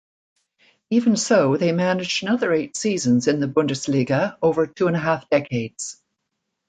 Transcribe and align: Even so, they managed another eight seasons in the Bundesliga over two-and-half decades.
Even 0.89 1.15
so, 1.15 1.57
they 1.57 1.71
managed 1.73 2.23
another 2.23 2.51
eight 2.53 2.75
seasons 2.75 3.27
in 3.27 3.39
the 3.39 3.45
Bundesliga 3.45 4.35
over 4.41 4.65
two-and-half 4.65 5.29
decades. 5.29 6.01